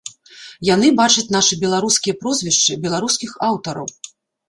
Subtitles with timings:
[0.69, 3.97] Яны бачаць нашы беларускія прозвішчы, беларускіх аўтараў.